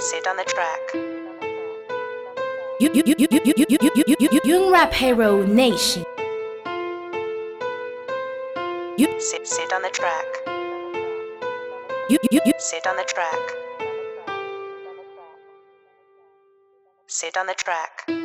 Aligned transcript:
CiD 0.00 0.26
on 0.26 0.36
the 0.36 0.44
track. 0.44 0.80
Young 4.44 4.72
Rap 4.72 4.94
Hero 4.94 5.42
Nation. 5.44 6.04
CiD 8.96 9.46
CiD 9.46 9.72
on 9.74 9.82
the 9.82 9.90
track. 9.90 10.24
CiD 12.58 12.86
on 12.86 12.96
the 12.96 13.04
track. 13.04 13.54
CiD 17.06 17.36
on 17.36 17.46
the 17.46 17.54
track. 17.54 18.19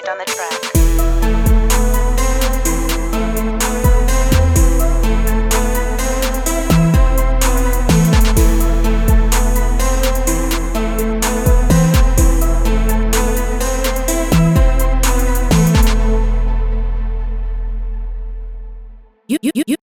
stayed 0.00 0.10
on 0.10 0.18
the 0.18 0.24
track. 0.24 0.80
you, 19.42 19.50
you, 19.54 19.59